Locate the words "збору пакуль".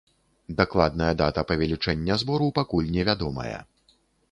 2.23-2.91